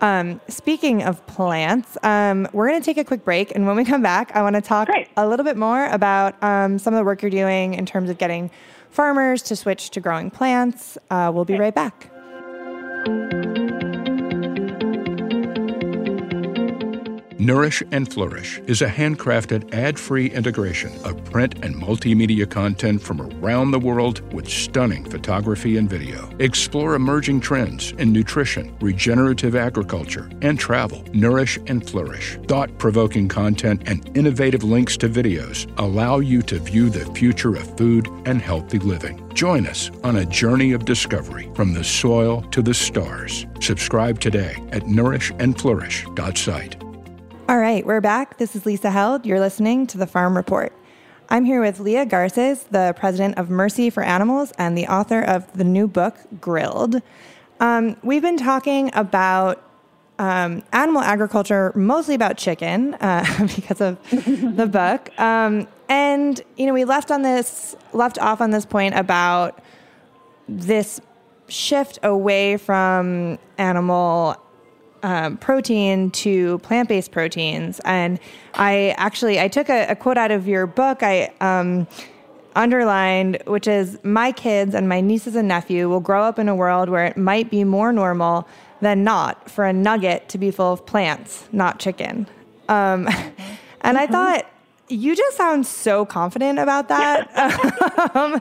[0.00, 3.54] Um, speaking of plants, um, we're going to take a quick break.
[3.54, 5.08] And when we come back, I want to talk Great.
[5.16, 8.18] a little bit more about um, some of the work you're doing in terms of
[8.18, 8.50] getting
[8.90, 10.98] farmers to switch to growing plants.
[11.10, 12.10] Uh, we'll be right back.
[17.44, 23.20] Nourish and Flourish is a handcrafted ad free integration of print and multimedia content from
[23.20, 26.26] around the world with stunning photography and video.
[26.38, 31.04] Explore emerging trends in nutrition, regenerative agriculture, and travel.
[31.12, 32.38] Nourish and Flourish.
[32.48, 37.76] Thought provoking content and innovative links to videos allow you to view the future of
[37.76, 39.20] food and healthy living.
[39.34, 43.44] Join us on a journey of discovery from the soil to the stars.
[43.60, 46.83] Subscribe today at nourishandflourish.site.
[47.46, 48.38] All right, we're back.
[48.38, 49.26] This is Lisa Held.
[49.26, 50.72] You're listening to the Farm Report.
[51.28, 55.52] I'm here with Leah Garces, the president of Mercy for Animals and the author of
[55.52, 57.02] the new book, Grilled.
[57.60, 59.62] Um, we've been talking about
[60.18, 65.10] um, animal agriculture, mostly about chicken, uh, because of the book.
[65.20, 69.62] Um, and you know, we left on this, left off on this point about
[70.48, 70.98] this
[71.48, 74.38] shift away from animal
[75.04, 77.78] um, protein to plant-based proteins.
[77.84, 78.18] And
[78.54, 81.02] I actually I took a, a quote out of your book.
[81.02, 81.86] I um,
[82.56, 86.54] underlined, which is my kids and my nieces and nephew will grow up in a
[86.54, 88.48] world where it might be more normal
[88.80, 92.26] than not for a nugget to be full of plants, not chicken.
[92.70, 93.06] Um,
[93.82, 94.50] and I thought
[94.88, 97.30] you just sound so confident about that.
[98.16, 98.40] um,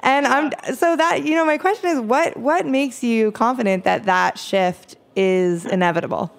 [0.00, 4.04] and I'm so that you know my question is what what makes you confident that
[4.04, 6.32] that shift is inevitable?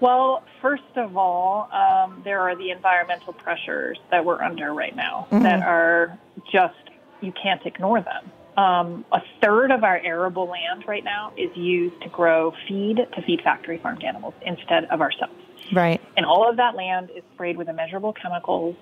[0.00, 5.26] Well, first of all, um, there are the environmental pressures that we're under right now
[5.30, 5.42] Mm-hmm.
[5.44, 6.18] that are
[6.52, 6.74] just,
[7.22, 8.30] you can't ignore them.
[8.58, 13.22] Um, a third of our arable land right now is used to grow feed to
[13.22, 15.34] feed factory farmed animals instead of ourselves.
[15.72, 16.00] Right.
[16.16, 18.76] And all of that land is sprayed with immeasurable chemicals.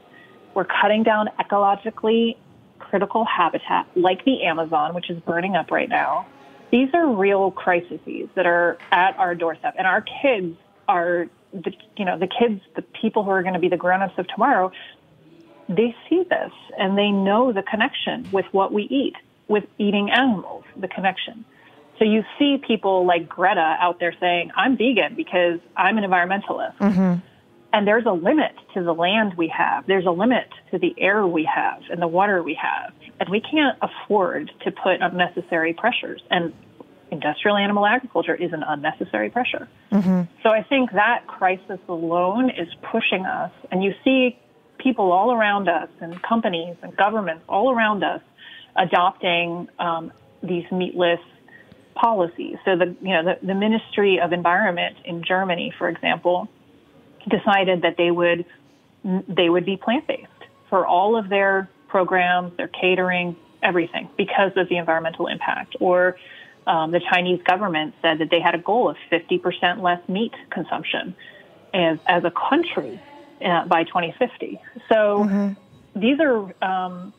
[0.54, 2.36] We're cutting down ecologically
[2.78, 6.26] critical habitat like the Amazon, which is burning up right now.
[6.70, 8.00] These are real crises
[8.34, 9.74] that are at our doorstep.
[9.78, 10.56] And our kids
[10.88, 14.14] are the you know, the kids, the people who are going to be the grown-ups
[14.18, 14.72] of tomorrow,
[15.68, 19.14] they see this and they know the connection with what we eat,
[19.48, 21.44] with eating animals, the connection.
[21.98, 26.76] So you see people like Greta out there saying, I'm vegan because I'm an environmentalist.
[26.78, 27.20] Mm-hmm.
[27.72, 29.86] And there's a limit to the land we have.
[29.86, 32.92] There's a limit to the air we have and the water we have.
[33.20, 36.22] And we can't afford to put unnecessary pressures.
[36.30, 36.52] And
[37.10, 39.68] industrial animal agriculture is an unnecessary pressure.
[40.42, 43.52] So I think that crisis alone is pushing us.
[43.70, 44.38] And you see
[44.78, 48.20] people all around us and companies and governments all around us
[48.76, 51.20] adopting um, these meatless
[51.94, 52.56] policies.
[52.64, 56.48] So the you know the, the Ministry of Environment in Germany, for example,
[57.28, 58.44] decided that they would
[59.04, 60.28] they would be plant based
[60.68, 65.76] for all of their programs, their catering, everything because of the environmental impact.
[65.78, 66.16] Or
[66.66, 71.14] um, the Chinese government said that they had a goal of 50% less meat consumption
[71.72, 73.00] as, as a country
[73.40, 74.60] uh, by 2050.
[74.88, 75.22] So
[75.94, 77.14] these are, um,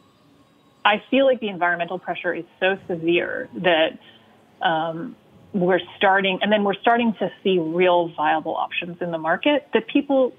[0.84, 3.98] I feel like the environmental pressure is so severe that
[4.62, 5.16] um,
[5.54, 9.88] we're starting, and then we're starting to see real viable options in the market that
[9.88, 10.34] people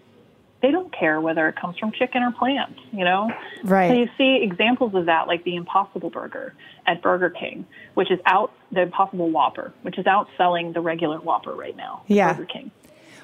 [0.66, 3.30] they don't care whether it comes from chicken or plant, you know?
[3.62, 3.88] Right.
[3.88, 6.54] So you see examples of that, like the Impossible Burger
[6.86, 11.52] at Burger King, which is out, the Impossible Whopper, which is outselling the regular Whopper
[11.52, 12.02] right now.
[12.08, 12.32] Yeah.
[12.32, 12.70] Burger King.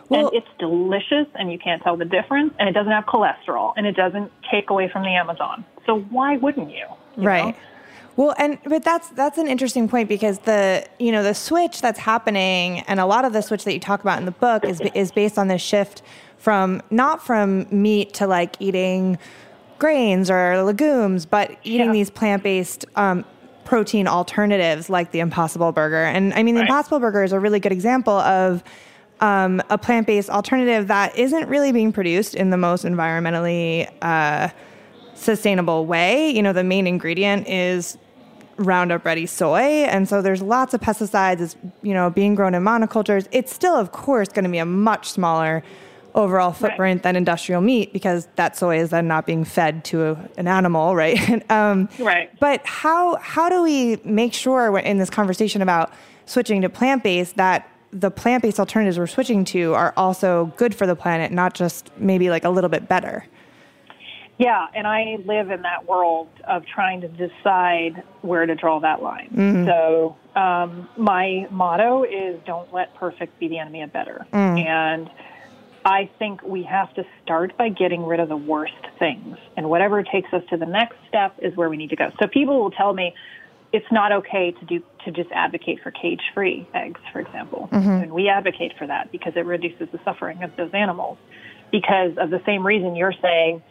[0.08, 3.72] Well- and it's delicious, and you can't tell the difference, and it doesn't have cholesterol,
[3.76, 5.64] and it doesn't take away from the Amazon.
[5.84, 6.86] So why wouldn't you?
[7.16, 7.54] you right know?
[8.16, 11.98] Well and but that's that's an interesting point because the you know the switch that's
[11.98, 14.80] happening and a lot of the switch that you talk about in the book is
[14.94, 16.02] is based on this shift
[16.38, 19.18] from not from meat to like eating
[19.78, 21.92] grains or legumes but eating Yeah.
[21.92, 23.24] these plant-based um,
[23.64, 26.68] protein alternatives like the impossible burger and i mean the Right.
[26.68, 28.62] impossible burger is a really good example of
[29.20, 34.48] um, a plant-based alternative that isn't really being produced in the most environmentally uh,
[35.22, 36.30] sustainable way.
[36.30, 37.96] You know, the main ingredient is
[38.56, 41.40] Roundup Ready soy, and so there's lots of pesticides.
[41.40, 43.26] It's you know being grown in monocultures.
[43.32, 45.62] It's still, of course, going to be a much smaller
[46.14, 50.28] overall footprint than industrial meat because that soy is then not being fed to a,
[50.36, 51.42] an animal, right?
[51.50, 52.30] um, Right.
[52.38, 55.92] But how how do we make sure in this conversation about
[56.26, 60.74] switching to plant based that the plant based alternatives we're switching to are also good
[60.74, 63.26] for the planet, not just maybe like a little bit better?
[64.38, 69.02] Yeah, and I live in that world of trying to decide where to draw that
[69.02, 69.30] line.
[69.32, 69.66] Mm-hmm.
[69.66, 74.26] So um, my motto is don't let perfect be the enemy of better.
[74.32, 74.64] Mm.
[74.64, 75.10] And
[75.84, 79.36] I think we have to start by getting rid of the worst things.
[79.56, 82.10] And whatever takes us to the next step is where we need to go.
[82.20, 83.14] So people will tell me
[83.72, 87.68] it's not okay to do to just advocate for cage-free eggs, for example.
[87.72, 87.88] Mm-hmm.
[87.88, 91.18] And we advocate for that because it reduces the suffering of those animals.
[91.70, 93.62] Because of the same reason you're saying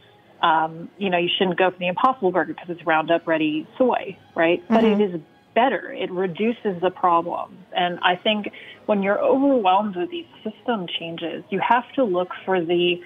[0.42, 4.18] um, you know, you shouldn't go for the Impossible Burger because it's Roundup Ready soy,
[4.36, 4.64] right?
[4.68, 5.22] But it is
[5.54, 5.92] better.
[5.92, 7.58] It reduces the problems.
[7.76, 8.52] And I think
[8.86, 13.02] when you're overwhelmed with these system changes, you have to look for the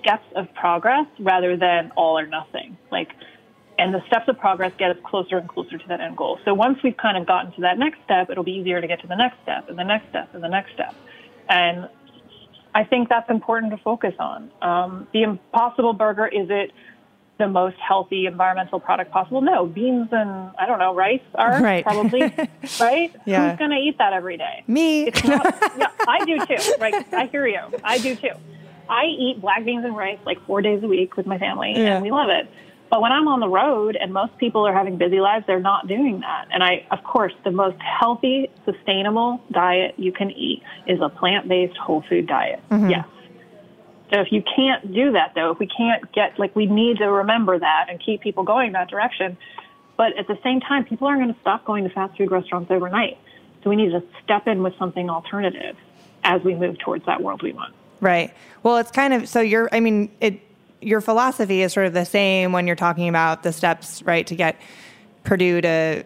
[0.00, 2.76] steps of progress rather than all or nothing.
[2.90, 3.12] Like,
[3.78, 6.38] and the steps of progress get us closer and closer to that end goal.
[6.44, 9.00] So once we've kind of gotten to that next step, it'll be easier to get
[9.00, 10.94] to the next step and the next step and the next step.
[11.48, 11.88] And
[12.74, 14.50] I think that's important to focus on.
[14.60, 16.72] Um, the Impossible Burger is it
[17.38, 19.40] the most healthy environmental product possible?
[19.40, 21.84] No, beans and I don't know rice are Right.
[21.84, 22.20] probably
[22.80, 23.14] right.
[23.26, 23.50] Yeah.
[23.50, 24.64] Who's going to eat that every day?
[24.66, 25.04] Me.
[25.06, 25.44] It's not,
[25.78, 26.74] yeah, I do too.
[26.80, 27.60] Right, I hear you.
[27.82, 28.30] I do too.
[28.88, 31.94] I eat black beans and rice like four days a week with my family, Yeah.
[31.96, 32.48] and we love it.
[32.94, 35.88] But when I'm on the road and most people are having busy lives, they're not
[35.88, 36.46] doing that.
[36.52, 41.76] And I, of course, the most healthy, sustainable diet you can eat is a plant-based
[41.76, 42.62] whole food diet.
[42.70, 42.90] Mm-hmm.
[42.90, 43.06] Yes.
[44.12, 47.06] So if you can't do that, though, if we can't get like we need to
[47.06, 49.38] remember that and keep people going that direction.
[49.96, 52.70] But at the same time, people aren't going to stop going to fast food restaurants
[52.70, 53.18] overnight.
[53.64, 55.76] So we need to step in with something alternative
[56.22, 57.74] as we move towards that world we want.
[58.00, 58.32] Right.
[58.62, 60.42] Well, it's kind of so you're, I mean, it
[60.84, 64.34] your philosophy is sort of the same when you're talking about the steps, right, to
[64.36, 64.56] get
[65.24, 66.04] Perdue to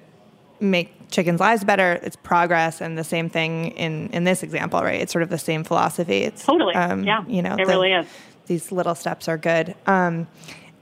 [0.60, 1.98] make chickens' lives better.
[2.02, 5.00] It's progress and the same thing in in this example, right?
[5.00, 6.18] It's sort of the same philosophy.
[6.22, 6.74] It's Totally.
[6.74, 8.06] Yeah, you know, it really is.
[8.46, 9.74] These little steps are good.
[9.86, 10.26] Um,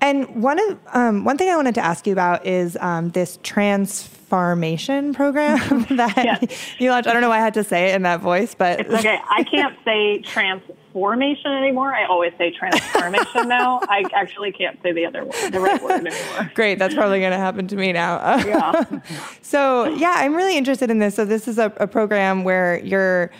[0.01, 3.39] and one of um, one thing I wanted to ask you about is um, this
[3.43, 6.75] transfarmation program that Yes.
[6.79, 7.09] you launched.
[7.09, 9.19] I don't know why I had to say it in that voice, but It's okay.
[9.29, 10.21] I can't say
[11.07, 11.95] transformation anymore.
[11.95, 13.81] I always say transfarmation now.
[13.89, 16.51] I actually can't say the other word, the right word anymore.
[16.55, 18.17] Great, that's probably going to happen to me now.
[18.47, 19.01] Yeah.
[19.43, 21.17] so, yeah, I'm really interested in this.
[21.17, 23.31] So, this is a, a program where you're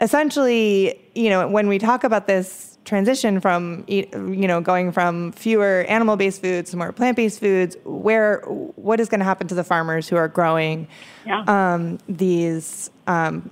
[0.00, 4.06] essentially, you know, when we talk about this transition from, you
[4.48, 8.40] know, going from fewer animal-based foods to more plant-based foods, where
[8.76, 10.88] what is going to happen to the farmers who are growing
[11.24, 11.44] Yeah.
[11.46, 13.50] um, these um,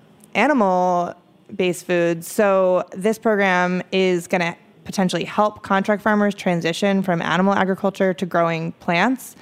[1.49, 2.31] animal-based foods?
[2.31, 8.27] So, this program is going to potentially help contract farmers transition from animal agriculture to
[8.27, 9.37] growing plants.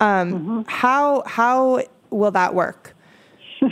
[0.00, 2.94] Um, How how will that work?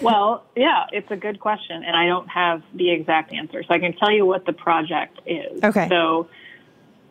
[0.00, 3.64] Well, yeah, it's a good question, and I don't have the exact answer.
[3.64, 5.62] So I can tell you what the project is.
[5.62, 5.88] Okay.
[5.88, 6.28] So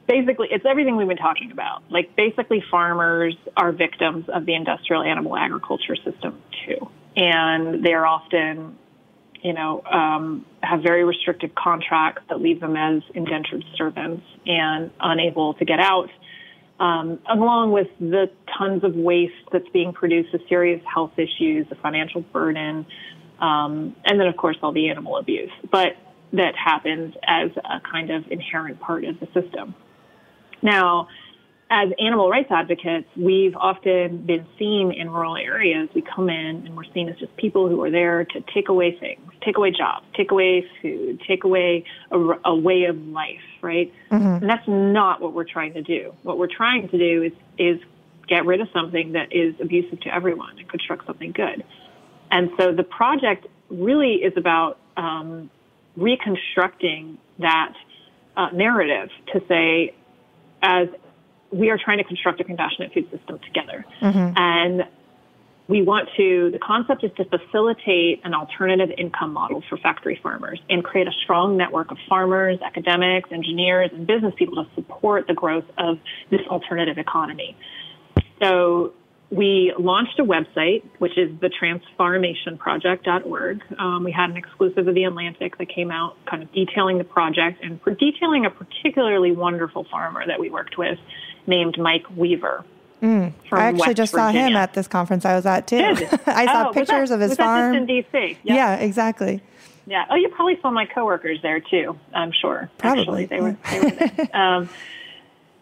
[0.07, 1.83] basically, it's everything we've been talking about.
[1.89, 6.89] Like, basically, farmers are victims of the industrial animal agriculture system, too.
[7.17, 8.77] And they're often,
[9.41, 15.53] you know, um, have very restrictive contracts that leave them as indentured servants and unable
[15.55, 16.09] to get out
[16.79, 21.75] um, along with the tons of waste that's being produced, the serious health issues, the
[21.81, 22.85] financial burden,
[23.39, 25.51] um, and then of course all the animal abuse.
[25.71, 25.97] But
[26.33, 29.73] that happens as a kind of inherent part of the system.
[30.61, 31.07] Now,
[31.69, 35.89] as animal rights advocates, we've often been seen in rural areas.
[35.93, 38.97] We come in and we're seen as just people who are there to take away
[38.97, 43.93] things, take away jobs, take away food, take away a, a way of life, right?
[44.39, 46.13] And that's not what we're trying to do.
[46.23, 47.81] What we're trying to do is, is
[48.27, 51.65] get rid of something that is abusive to everyone and construct something good.
[52.31, 55.49] And so the project really is about um,
[55.97, 57.73] reconstructing that
[58.37, 59.93] uh, narrative to say,
[60.61, 60.87] as
[61.51, 63.85] we are trying to construct a compassionate food system together.
[64.01, 64.37] Mm-hmm.
[64.37, 64.83] And
[65.67, 70.61] we want to, the concept is to facilitate an alternative income model for factory farmers
[70.69, 75.33] and create a strong network of farmers, academics, engineers, and business people to support the
[75.33, 77.57] growth of this alternative economy.
[78.41, 78.93] So
[79.29, 83.61] we launched a website, which is the transfarmationproject.org.
[83.79, 87.03] Um, we had an exclusive of The Atlantic that came out kind of detailing the
[87.03, 90.97] project and detailing a particularly wonderful farmer that we worked with
[91.45, 92.63] named Mike Weaver.
[93.01, 95.77] from I actually West just saw him at this conference I was at too.
[96.25, 97.73] I saw Oh, pictures that- of his was farm.
[97.73, 98.37] That just in D.C.
[98.43, 99.41] yeah, exactly.
[99.85, 100.05] Yeah.
[100.09, 101.97] Oh, you probably saw my coworkers there too.
[102.13, 102.69] I'm sure.
[102.77, 103.57] Probably, Actually, they were.
[103.71, 104.35] They were there.
[104.41, 104.69] um,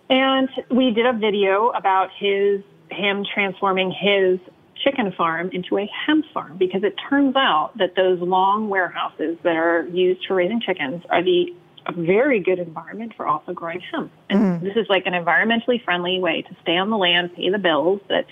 [0.09, 2.61] and we did a video about his
[2.95, 4.39] him transforming his
[4.83, 9.55] chicken farm into a hemp farm because it turns out that those long warehouses that
[9.55, 11.55] are used for raising chickens are the
[11.87, 14.11] a very good environment for also growing hemp.
[14.29, 14.61] And mm.
[14.61, 18.01] this is like an environmentally friendly way to stay on the land, pay the bills
[18.09, 18.25] that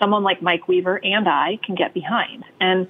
[0.00, 2.44] someone like Mike Weaver and I can get behind.
[2.60, 2.88] And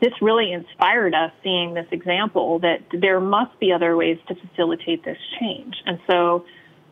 [0.00, 5.04] this really inspired us seeing this example that there must be other ways to facilitate
[5.04, 5.74] this change.
[5.84, 6.44] And so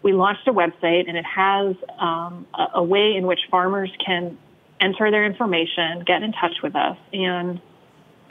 [0.03, 4.39] we launched a website and it has um, a, a way in which farmers can
[4.81, 7.61] enter their information, get in touch with us, and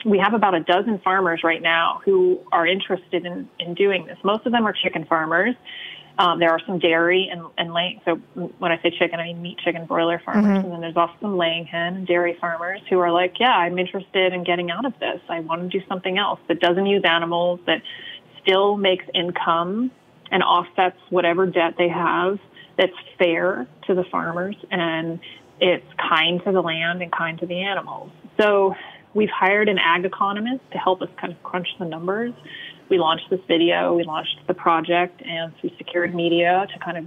[0.04, 4.16] we have about a dozen farmers right now who are interested in, in doing this.
[4.22, 5.54] Most of them are chicken farmers.
[6.18, 8.00] Um, there are some dairy and, and laying.
[8.04, 8.16] So
[8.58, 10.64] when I say chicken, I mean meat, chicken, broiler farmers.
[10.64, 13.78] And then there's also some laying hen and dairy farmers who are like, yeah, I'm
[13.78, 15.20] interested in getting out of this.
[15.28, 17.82] I want to do something else that doesn't use animals, that
[18.42, 19.92] still makes income
[20.30, 22.38] and offsets whatever debt they have
[22.76, 25.18] that's fair to the farmers and
[25.60, 28.10] it's kind to the land and kind to the animals.
[28.40, 28.74] So
[29.14, 32.32] we've hired an ag economist to help us kind of crunch the numbers.
[32.88, 37.04] We launched this video, we launched the project, and through secured media to kind of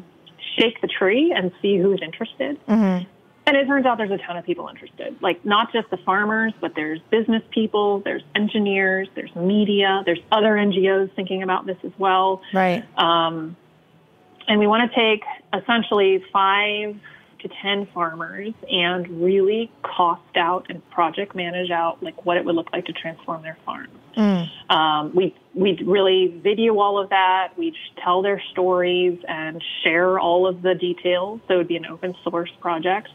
[0.59, 2.59] shake the tree and see who's interested.
[2.67, 3.07] Mm-hmm.
[3.51, 5.21] And it turns out there's a ton of people interested.
[5.21, 10.51] Like not just the farmers, but there's business people, there's engineers, there's media, there's other
[10.51, 12.41] NGOs thinking about this as well.
[12.53, 12.85] Right.
[12.97, 13.57] Um,
[14.47, 15.23] and we want to take
[15.53, 16.95] essentially five
[17.41, 22.55] to 10 farmers and really cost out and project manage out like what it would
[22.55, 23.89] look like to transform their farm.
[24.15, 24.49] Mm.
[24.73, 27.49] Um, we we really video all of that.
[27.57, 31.41] We tell their stories and share all of the details.
[31.47, 33.09] So it would be an open source project,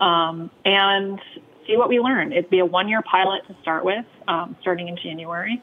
[0.00, 1.20] um, and
[1.66, 2.32] see what we learn.
[2.32, 5.62] It'd be a one year pilot to start with, um, starting in January,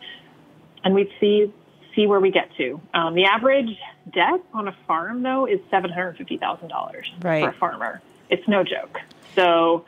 [0.83, 1.53] and we'd see
[1.95, 2.79] see where we get to.
[2.93, 3.77] Um, the average
[4.13, 7.43] debt on a farm, though, is seven hundred fifty thousand dollars Right.
[7.43, 8.01] for a farmer.
[8.29, 8.97] It's no joke.
[9.35, 9.85] So,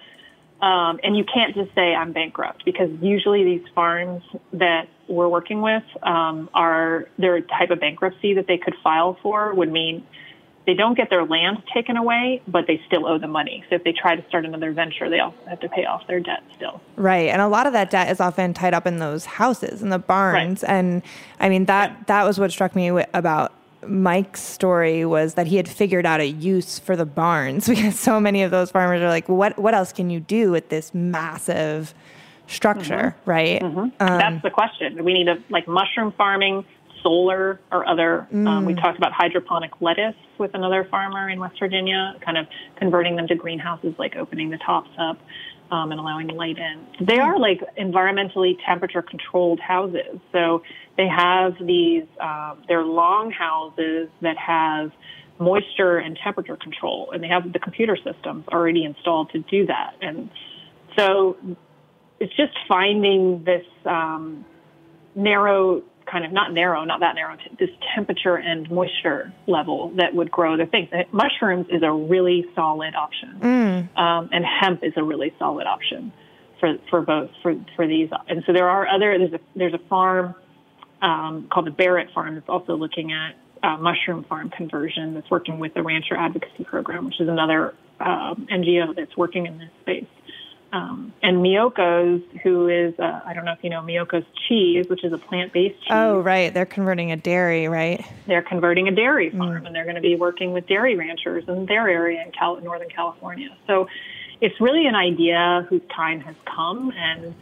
[0.62, 4.24] um, and you can't just say I'm bankrupt because usually these farms
[4.54, 9.54] that we're working with um, are their type of bankruptcy that they could file for
[9.54, 10.06] would mean
[10.66, 13.64] they don't get their land taken away, but they still owe the money.
[13.70, 16.20] So if they try to start another venture, they also have to pay off their
[16.20, 16.82] debt still.
[16.96, 17.30] Right.
[17.30, 20.00] And a lot of that debt is often tied up in those houses and the
[20.00, 20.64] barns.
[20.64, 21.02] And
[21.40, 23.54] I mean that that was what struck me about
[23.88, 28.20] Mike's story was that he had figured out a use for the barns because so
[28.20, 31.94] many of those farmers are like, what what else can you do with this massive
[32.48, 33.62] structure, right?
[33.64, 35.04] Um, That's the question.
[35.04, 36.66] We need a like mushroom farming,
[37.04, 38.28] solar, or other.
[38.48, 42.48] Um, we talked about hydroponic lettuce with another farmer in West Virginia, kind of
[42.78, 45.20] converting them to greenhouses, like opening the tops up
[45.72, 47.06] um, and allowing light in.
[47.06, 50.20] They are like environmentally temperature controlled houses.
[50.32, 50.64] So
[50.98, 52.06] they have these.
[52.20, 54.92] Um, they're long houses that have
[55.40, 59.96] moisture and temperature control, and they have the computer systems already installed to do that.
[60.02, 60.30] And
[60.98, 61.38] so
[62.20, 64.46] it's just finding this um,
[65.16, 70.32] narrow kind of not narrow, not that narrow, this temperature and moisture level that would
[70.32, 70.90] grow the things.
[71.12, 73.42] Mushrooms is a really solid option,
[73.98, 76.12] um, and hemp is a really solid option
[76.60, 78.10] for for both for for these.
[78.28, 80.36] And so there are other there's a there's a farm
[81.02, 85.60] um, called the Barrett Farm that's also looking at uh, mushroom farm conversion that's working
[85.60, 90.06] with the Rancher Advocacy Program, which is another um, NGO that's working in this space.
[90.74, 95.04] Um, and Miyoko's, who is, uh, I don't know if you know Miyoko's cheese, which
[95.04, 95.92] is a plant-based cheese.
[95.92, 96.52] Oh, right.
[96.52, 98.04] They're converting a dairy, right?
[98.26, 101.68] They're converting a dairy farm, and they're going to be working with dairy ranchers in
[101.68, 103.56] their area in Cal- Northern California.
[103.68, 103.88] So
[104.42, 107.36] it's really an idea whose time has come, and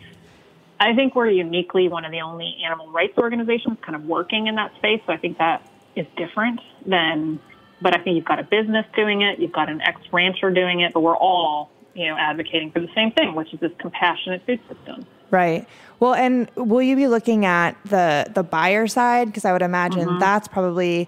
[0.77, 4.55] I think we're uniquely one of the only animal rights organizations kind of working in
[4.55, 5.01] that space.
[5.07, 5.65] So I think that
[5.95, 7.39] is different than,
[7.82, 10.91] but I think you've got a business doing it, you've got an ex-rancher doing it,
[10.91, 14.59] but we're all, you know, advocating for the same thing, which is this compassionate food
[14.67, 15.05] system.
[15.29, 15.67] Right.
[15.99, 19.27] Well, and will you be looking at the the buyer side?
[19.27, 21.07] Because I would imagine that's probably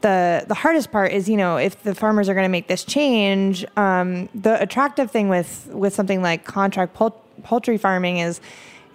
[0.00, 1.12] the the hardest part.
[1.12, 5.10] Is you know if the farmers are going to make this change, um, the attractive
[5.10, 8.40] thing with with something like contract poul- poultry farming is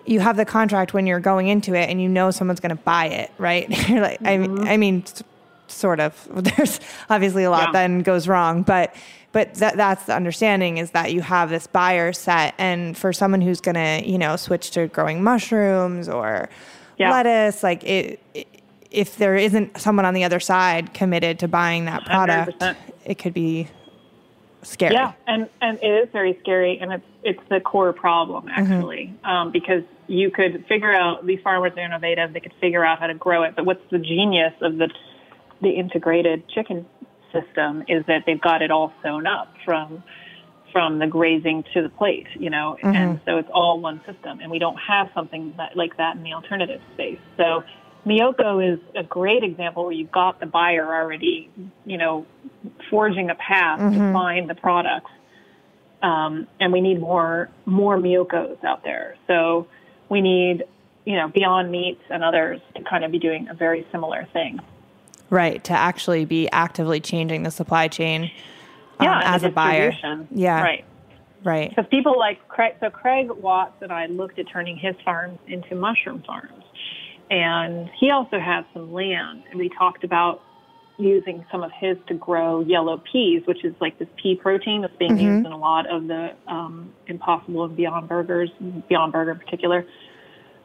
[0.05, 2.83] you have the contract when you're going into it, and you know someone's going to
[2.83, 3.69] buy it, right?
[3.89, 5.03] you're like, I mean, I mean,
[5.67, 6.27] sort of.
[6.57, 7.71] There's obviously a lot Yeah.
[7.73, 8.93] then goes wrong, but
[9.31, 13.41] but that, that's the understanding is that you have this buyer set and for someone
[13.41, 16.49] who's going to you know switch to growing mushrooms or
[16.97, 17.11] Yeah.
[17.11, 18.47] lettuce like it, it
[18.91, 22.75] if there isn't someone on the other side committed to buying that product 100%.
[23.05, 23.67] it could be
[24.63, 29.13] scary Yeah, and and it is very scary, and it's it's the core problem actually,
[29.23, 33.07] um, because you could figure out these farmers are innovative; they could figure out how
[33.07, 33.55] to grow it.
[33.55, 34.89] But what's the genius of the
[35.61, 36.85] the integrated chicken
[37.31, 40.03] system is that they've got it all sewn up from
[40.71, 44.51] from the grazing to the plate, you know, and so it's all one system, and
[44.51, 47.17] we don't have something that, like that in the alternative space.
[47.37, 47.63] So
[48.05, 51.49] Miyoko is a great example where you've got the buyer already,
[51.85, 52.25] you know,
[52.89, 55.11] forging a path to find the products.
[56.01, 59.15] Um, and we need more more Miyokos out there.
[59.27, 59.67] So
[60.07, 60.63] we need,
[61.03, 64.59] you know, Beyond Meats and others to kind of be doing a very similar thing.
[65.29, 68.23] Right to actually be actively changing the supply chain
[68.99, 69.93] um, Yeah, as a buyer
[70.31, 70.85] yeah Right.
[71.43, 75.39] right Because people like Craig, so Craig Watts and I looked at turning his farms
[75.47, 76.63] into mushroom farms.
[77.31, 79.43] And he also has some land.
[79.51, 80.41] And we talked about
[80.97, 84.95] using some of his to grow yellow peas, which is like this pea protein that's
[84.97, 88.49] being used in a lot of the um, Impossible and Beyond Burgers,
[88.89, 89.85] Beyond Burger in particular.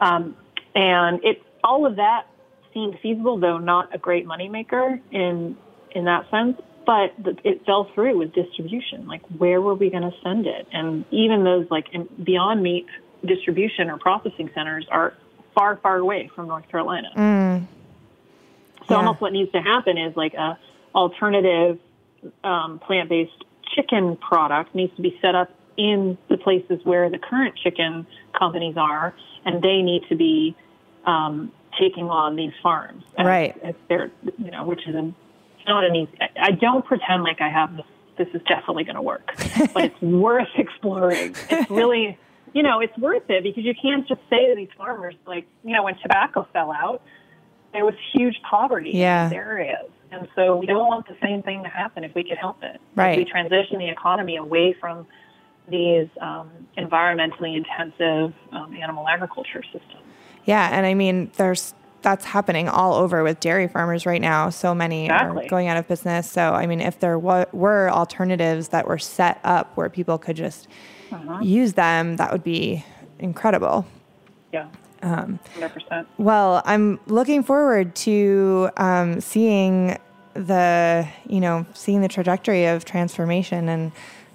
[0.00, 0.36] Um,
[0.74, 2.26] and it all of that
[2.74, 5.56] seemed feasible, though not a great moneymaker in
[5.92, 6.60] in that sense.
[6.84, 9.06] But the, it fell through with distribution.
[9.06, 10.68] Like, where were we going to send it?
[10.70, 12.86] And even those like in- Beyond Meat
[13.24, 15.14] distribution or processing centers are
[15.54, 17.08] far, far away from North Carolina.
[17.16, 17.66] Mm.
[18.86, 18.96] So Yeah.
[18.98, 20.58] almost what needs to happen is like a
[20.94, 21.78] alternative
[22.42, 23.44] um, plant-based
[23.74, 28.06] chicken product needs to be set up in the places where the current chicken
[28.38, 29.14] companies are,
[29.46, 30.54] and they need to be
[31.06, 33.04] um, taking on these farms.
[33.18, 33.56] Right.
[33.62, 35.12] as they're, you know, which is a,
[35.66, 36.10] not an easy.
[36.20, 37.86] I- I don't pretend like I have this.
[38.16, 39.28] This is definitely going to work,
[39.74, 41.34] but it's worth exploring.
[41.50, 42.16] It's really,
[42.52, 45.72] you know, it's worth it because you can't just say to these farmers, like, you
[45.72, 47.02] know, when tobacco fell out,
[47.72, 49.24] there was huge poverty Yeah.
[49.24, 49.90] in these areas.
[50.12, 52.80] And so we don't want the same thing to happen if we could help it.
[52.94, 53.18] Right.
[53.18, 55.08] If we transition the economy away from
[55.68, 60.04] these um, environmentally intensive um, animal agriculture systems.
[60.44, 64.50] Yeah, and I mean, there's that's happening all over with dairy farmers right now.
[64.50, 65.46] So many Exactly.
[65.46, 66.30] are going out of business.
[66.30, 70.68] So I mean, if there were alternatives that were set up where people could just
[71.10, 71.38] Uh-huh.
[71.42, 72.84] use them, that would be
[73.18, 73.86] incredible.
[74.52, 74.66] Yeah.
[75.02, 76.06] Um, 100%.
[76.18, 79.96] Well, I'm looking forward to um, seeing
[80.34, 83.92] the you know seeing the trajectory of transformation and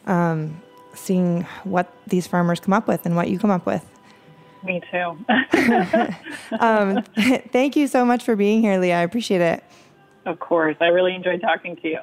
[0.08, 0.62] um,
[0.96, 3.86] seeing what these farmers come up with and what you come up with.
[4.64, 5.18] Me too.
[6.60, 7.04] Um,
[7.52, 8.98] thank you so much for being here, Leah.
[8.98, 9.64] I appreciate it.
[10.26, 10.76] of course.
[10.82, 12.00] I really enjoyed talking to you.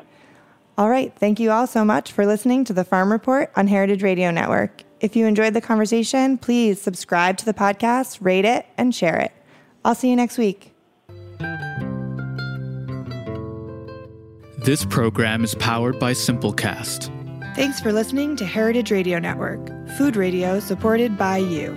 [0.78, 1.12] All right.
[1.18, 4.82] Thank you all so much for listening to the Farm Report on Heritage Radio Network.
[5.00, 9.32] If you enjoyed the conversation, please subscribe to the podcast, rate it, and share it.
[9.84, 10.72] I'll see you next week.
[14.58, 17.12] This program is powered by Simplecast.
[17.54, 21.76] Thanks for listening to Heritage Radio Network, food radio supported by you.